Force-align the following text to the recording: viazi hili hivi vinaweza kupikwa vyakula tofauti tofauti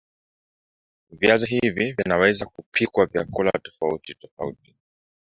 viazi 1.11 1.45
hili 1.47 1.59
hivi 1.61 1.91
vinaweza 1.91 2.45
kupikwa 2.45 3.05
vyakula 3.05 3.51
tofauti 3.51 4.13
tofauti 4.15 4.75